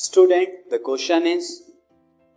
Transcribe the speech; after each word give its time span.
Student, 0.00 0.70
the 0.70 0.78
question 0.78 1.26
is 1.26 1.62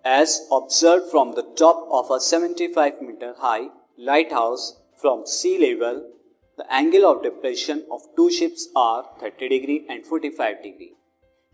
As 0.06 0.48
observed 0.52 1.12
from 1.12 1.34
the 1.34 1.44
top 1.44 1.88
of 1.92 2.10
a 2.10 2.20
75 2.20 3.02
meter 3.02 3.34
high 3.38 3.70
lighthouse 3.98 4.80
from 4.96 5.26
sea 5.26 5.58
level, 5.58 6.10
the 6.58 6.72
angle 6.74 7.06
of 7.06 7.24
depression 7.24 7.86
of 7.92 8.02
two 8.16 8.30
ships 8.32 8.70
are 8.76 9.06
30 9.20 9.50
degree 9.50 9.86
and 9.90 10.06
45 10.06 10.64
degree. 10.64 10.94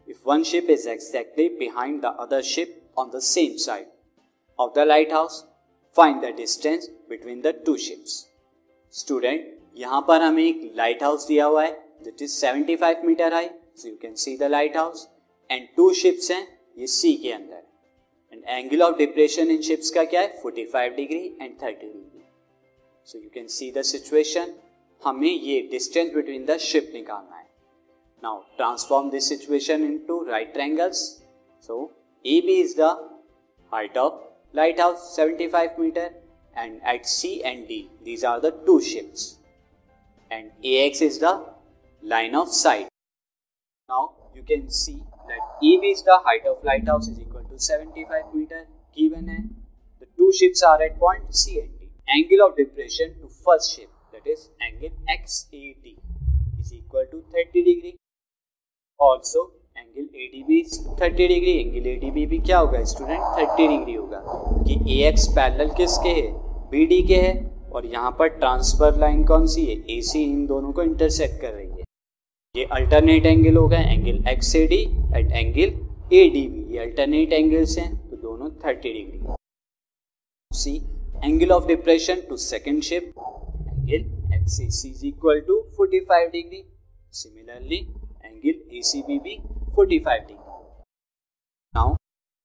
If 0.08 0.24
one 0.24 0.44
ship 0.44 0.70
is 0.70 0.86
exactly 0.86 1.50
behind 1.50 2.04
the 2.04 2.10
other 2.10 2.44
ship 2.44 2.84
on 2.96 3.12
the 3.12 3.22
same 3.22 3.58
side 3.58 3.88
of 4.60 4.74
the 4.76 4.86
lighthouse, 4.86 5.46
find 5.94 6.24
the 6.24 6.32
distance 6.32 6.88
between 7.10 7.42
the 7.42 7.54
two 7.54 7.78
ships. 7.78 8.26
Student, 8.90 9.42
यहाँ 9.78 10.02
पर 10.08 10.22
हमें 10.22 10.44
एक 10.44 10.72
light 10.76 11.04
house 11.04 11.28
दिया 11.28 11.46
हुआ 11.46 11.64
है 11.64 11.72
that 12.04 12.22
is 12.22 12.40
75 12.44 13.04
metre 13.06 13.34
high 13.34 13.50
so 13.78 13.88
you 13.88 13.96
can 14.02 14.14
see 14.24 14.38
the 14.38 14.44
lighthouse 14.78 15.08
and 15.51 15.69
two 15.77 15.93
ships 15.95 16.31
हैं, 16.31 16.47
ये 16.79 16.87
sea 16.87 17.15
के 17.23 17.33
अंदर. 17.33 17.63
एंड 18.33 18.43
एंगल 18.47 18.83
ऑफ़ 18.83 18.97
डिप्रेशन 18.97 19.51
इन 19.51 19.63
शिप्स 19.63 19.91
का 19.91 20.05
क्या 20.05 20.21
है? 20.21 20.41
45 20.43 20.97
degree 20.97 21.25
and 21.41 21.59
30 21.61 21.81
degree 21.83 22.23
so 23.07 23.19
you 23.19 23.31
can 23.35 23.47
see 23.47 23.71
the 23.73 23.83
situation 23.83 24.55
हमें 25.03 25.31
ये 25.31 25.61
डिस्टेंस 25.71 26.13
बिटवीन 26.15 26.45
द 26.47 26.57
शिप 26.71 26.91
निकालना 26.95 27.37
है. 27.37 27.49
Now 28.23 28.41
transform 28.57 29.11
this 29.11 29.29
situation 29.29 29.85
into 29.85 30.23
right 30.25 30.53
triangles 30.53 31.07
so 31.69 31.85
A 32.25 32.41
B 32.47 32.61
is 32.61 32.81
the 32.81 32.97
height 33.73 33.97
of 33.97 34.15
lighthouse 34.55 35.03
75 35.17 35.79
meter. 35.79 36.09
And 36.57 36.81
at 36.83 37.07
C 37.07 37.29
and 37.45 37.69
D, 37.69 37.77
these 38.05 38.25
are 38.25 38.41
the 38.41 38.51
two 38.67 38.81
ships. 38.81 39.39
And 40.31 40.51
AX 40.65 41.01
is 41.01 41.19
the 41.21 41.31
line 42.03 42.35
of 42.35 42.49
sight. 42.49 42.89
Now 43.89 44.01
you 44.35 44.43
can 44.43 44.69
see 44.69 44.97
EB 45.63 45.85
is 45.85 46.03
the 46.03 46.19
height 46.25 46.47
of 46.47 46.65
lighthouse 46.65 47.09
is 47.09 47.21
equal 47.21 47.45
to 47.45 47.59
75 47.59 48.35
meter 48.35 48.67
given 48.97 49.29
hai. 49.29 49.43
The 50.03 50.07
two 50.17 50.33
ships 50.33 50.63
are 50.63 50.81
at 50.83 50.99
point 50.99 51.35
C 51.35 51.61
and 51.61 51.71
D. 51.79 51.89
Angle 52.09 52.47
of 52.47 52.57
depression 52.57 53.15
to 53.21 53.29
first 53.45 53.77
ship 53.77 53.91
that 54.13 54.27
is 54.27 54.49
angle 54.61 54.91
XAD 55.11 55.97
is 56.59 56.73
equal 56.73 57.05
to 57.11 57.25
30 57.33 57.65
degree. 57.65 57.97
Also 59.01 59.51
angle 59.77 60.03
A 60.15 60.27
D 60.33 60.43
B 60.45 60.63
thirty 61.01 61.27
degree 61.29 61.53
angle 61.59 61.87
A 61.89 61.95
D 61.97 62.11
B 62.11 62.25
भी 62.27 62.39
क्या 62.47 62.59
होगा 62.59 62.83
student 62.85 63.21
thirty 63.39 63.69
degree 63.69 63.95
होगा 63.95 64.19
क्योंकि 64.19 64.95
ए 64.95 65.09
x 65.09 65.27
parallel 65.37 65.71
किसके 65.77 66.09
है 66.09 66.27
B 66.71 66.85
D 66.87 67.01
के 67.09 67.21
है 67.23 67.33
और 67.73 67.87
यहाँ 67.87 68.11
पर 68.19 68.29
ट्रांसफ़र 68.39 68.99
लाइन 69.01 69.25
कौन 69.27 69.47
सी 69.55 69.65
है 69.67 69.77
ए 69.97 70.01
सी 70.11 70.23
इन 70.25 70.47
दोनों 70.47 70.73
को 70.73 70.83
इंटरसेक्ट 70.83 71.41
कर 71.41 71.53
रही 71.53 71.69
है 71.71 71.80
ये 72.55 72.65
अल्टरनेट 72.73 73.27
एंगल 73.27 73.57
होगा 73.57 73.79
angle 73.79 74.25
X 74.29 74.55
A 74.57 74.67
D 74.67 74.81
and 75.17 75.33
angle 75.33 76.17
A 76.17 76.29
D 76.31 76.47
B 76.49 76.75
ये 76.75 76.79
अल्टरनेट 76.79 77.33
एंगल्स 77.33 77.77
हैं 77.79 77.91
तो 78.11 78.17
दोनों 78.17 78.51
thirty 78.65 78.93
degree 78.93 79.37
see 80.51 80.77
angle 81.25 81.53
of 81.53 81.67
depression 81.67 82.21
to 82.29 82.37
second 82.45 82.83
ship 82.83 83.05
angle 83.05 84.35
X 84.35 84.61
A 84.61 84.69
C 84.71 84.89
is 84.89 85.07
equal 85.07 85.41
to 85.49 85.61
forty 85.77 86.01
five 86.11 86.29
degree 86.31 86.63
similarly 87.13 87.79
angle 88.25 88.77
A 88.77 88.83
C 88.83 89.03
B 89.03 89.19
भी 89.19 89.39
45 89.75 90.23
degree. 90.29 90.37
Now, 91.75 91.97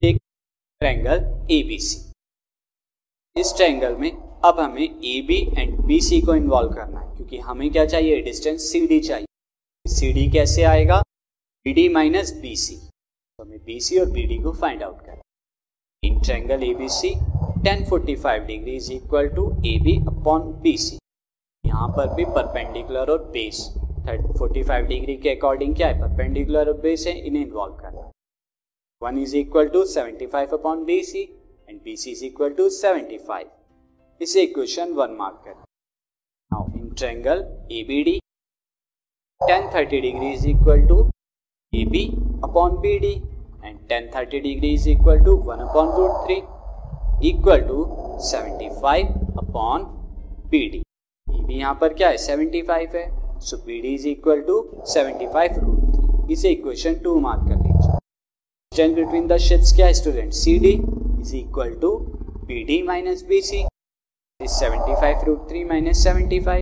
take 0.02 0.18
triangle 0.82 1.22
ABC. 1.50 2.02
इस 3.36 3.54
triangle 3.58 3.96
में 3.96 4.12
अब 4.46 4.60
हमें 4.60 4.84
A 4.84 5.22
B 5.28 5.40
and 5.58 5.80
B 5.86 6.00
C 6.02 6.22
को 6.22 6.36
involve 6.36 6.74
करना 6.74 7.00
है, 7.00 7.16
क्योंकि 7.16 7.38
हमें 7.38 7.70
क्या 7.72 7.86
चाहिए? 7.86 8.22
डिस्टेंस 8.22 8.72
सी 8.72 8.86
डी 8.88 9.00
चाहिए। 9.00 9.25
डी 9.86 10.30
कैसे 10.32 10.64
आएगा? 10.64 11.02
B 11.66 11.74
D 11.74 11.88
minus 11.90 12.32
B 12.42 12.56
C 12.56 12.76
तो 12.76 13.44
हमें 13.44 13.60
बी 13.66 13.80
सी 13.80 13.98
और 14.00 14.10
बी 14.12 14.26
डी 14.28 14.38
को 14.44 14.52
फाइंड 14.54 14.84
आउट 14.84 15.02
करना 15.06 15.22
in 16.04 16.20
triangle 16.22 16.64
A 16.64 16.74
B 16.76 16.88
C 16.90 17.10
tan 17.64 17.86
forty 17.90 18.16
five 18.16 18.46
degree 18.46 18.76
is 18.76 18.92
equal 18.94 19.28
to 19.36 19.46
A 19.66 19.78
B 19.84 19.96
upon 20.08 20.52
B 20.64 20.76
C 20.78 20.98
यहाँ 21.64 21.88
पर 21.98 22.14
भी 22.16 22.26
परपेंडिकुलर 22.36 23.12
और 23.12 23.24
बेस 23.32 23.62
फोर्टी 24.40 24.64
फाइव 24.64 24.86
डिग्री 24.88 25.18
के 25.18 25.36
अकॉर्डिंग 25.36 25.76
क्या 25.76 25.88
है? 25.88 26.00
परपेंडिकुलर 26.02 26.68
और 26.68 26.82
बेस 26.82 27.06
है, 27.08 27.18
इन्हें 27.20 27.44
इन्वॉल्व 27.44 27.76
करना 27.76 28.10
one 29.02 29.18
is 29.20 29.36
equal 29.38 29.68
to 29.70 29.86
seventy 29.86 30.28
five 30.28 30.58
upon 30.58 30.84
B 30.86 31.02
C 31.04 31.24
and 31.70 31.82
B 31.84 31.96
C 31.96 32.12
is 32.12 32.26
equal 32.26 32.54
to 32.54 32.70
seventy 32.72 33.18
five 33.28 34.22
इसे 34.22 34.44
इक्वेशन 34.44 34.94
वन 34.94 35.16
मार्क 35.20 35.42
कर 35.48 35.64
triangle 36.94 37.48
A 37.72 37.84
B 37.88 38.04
D 38.04 38.20
to 39.42 40.98
A 41.74 41.84
B 41.86 42.04
upon 42.44 42.76
B 42.82 42.98
D 43.00 43.12
and 43.66 43.78
tan 43.90 44.10
thirty 44.16 44.40
degree 44.40 44.70
is 44.74 44.88
equal 44.90 45.20
to 45.26 45.36
one 45.48 45.60
upon 45.60 45.90
root 45.96 46.26
three 46.26 46.36
equal 47.30 47.62
to 47.68 47.86
seventy 48.28 48.70
five 48.82 49.08
upon 49.40 49.84
B 50.52 50.60
D 50.70 50.78
A 50.78 51.42
B 51.46 51.60
यहाँ 51.60 51.74
पर 51.82 51.94
क्या 51.94 52.10
है? 52.10 52.18
Seventy 52.18 52.62
five 52.62 52.96
है। 52.96 53.40
So 53.40 53.58
B 53.66 53.82
D 53.82 53.94
is 53.94 54.08
equal 54.08 54.42
to 54.42 54.56
seventy 54.94 55.28
five 55.34 55.60
root 55.60 55.80
three 55.96 56.34
इसे 56.34 56.50
equation 56.50 56.96
two 57.04 57.20
mark 57.20 57.48
कर 57.50 57.56
लीजिए। 57.58 58.94
Between 58.96 59.28
the 59.28 59.38
ships 59.48 59.76
क्या 59.76 59.92
student 59.94 60.34
C 60.34 60.58
D 60.60 60.74
is 61.22 61.36
equal 61.36 61.74
to 61.82 61.98
B 62.48 62.64
D 62.64 62.82
minus 62.84 63.26
B 63.30 63.42
C 63.42 63.66
seventy 64.40 64.96
five 65.02 65.26
root 65.28 65.48
three 65.50 65.64
minus 65.66 66.04
seventy 66.04 66.40
five 66.40 66.62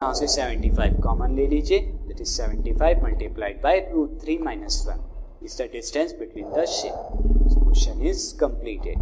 यहाँ 0.00 0.14
से 0.14 0.26
seventy 0.28 0.70
five 0.70 1.00
common 1.02 1.34
ले 1.36 1.46
लीजिए। 1.46 1.80
that 2.10 2.20
is 2.20 2.34
75 2.34 3.02
multiplied 3.02 3.62
by 3.62 3.86
root 3.92 4.20
3 4.20 4.38
minus 4.38 4.84
1 4.84 4.98
is 5.42 5.56
the 5.56 5.68
distance 5.68 6.12
between 6.12 6.50
the 6.50 6.66
shapes. 6.66 6.96
This 7.44 7.54
question 7.54 8.02
is 8.02 8.34
completed. 8.36 8.98